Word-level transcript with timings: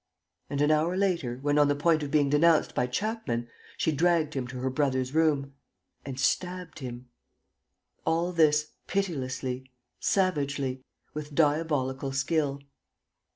And, 0.49 0.61
an 0.61 0.71
hour 0.71 0.97
later, 0.97 1.37
when 1.43 1.59
on 1.59 1.67
the 1.67 1.75
point 1.75 2.01
of 2.01 2.09
being 2.09 2.31
denounced 2.31 2.73
by 2.73 2.87
Chapman, 2.87 3.47
she 3.77 3.91
dragged 3.91 4.33
him 4.33 4.47
to 4.47 4.57
her 4.57 4.71
brother's 4.71 5.13
room... 5.13 5.53
and 6.03 6.19
stabbed 6.19 6.79
him. 6.79 7.09
All 8.03 8.31
this 8.31 8.71
pitilessly, 8.87 9.69
savagely, 9.99 10.81
with 11.13 11.35
diabolical 11.35 12.13
skill. 12.13 12.63